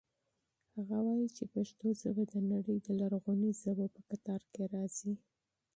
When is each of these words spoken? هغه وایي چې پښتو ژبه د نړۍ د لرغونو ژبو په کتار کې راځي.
هغه 0.75 0.97
وایي 1.05 1.27
چې 1.37 1.43
پښتو 1.53 1.87
ژبه 2.01 2.23
د 2.31 2.35
نړۍ 2.51 2.77
د 2.81 2.87
لرغونو 2.99 3.47
ژبو 3.61 3.85
په 3.95 4.01
کتار 4.09 4.41
کې 4.51 4.63
راځي. 4.73 5.13